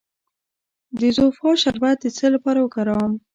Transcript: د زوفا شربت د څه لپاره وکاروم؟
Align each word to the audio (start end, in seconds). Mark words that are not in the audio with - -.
د 0.99 1.01
زوفا 1.17 1.51
شربت 1.61 1.97
د 2.01 2.05
څه 2.17 2.25
لپاره 2.35 2.59
وکاروم؟ 2.61 3.13